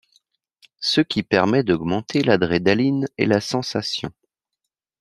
[0.79, 4.09] Ce qui permet d'augmenter l'adrénaline et la sensation.